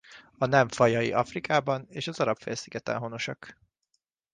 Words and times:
A 0.37 0.45
nem 0.45 0.67
fajai 0.69 1.11
Afrikában 1.11 1.85
és 1.89 2.07
az 2.07 2.19
Arab-félszigeten 2.19 2.97
honosak. 2.97 3.57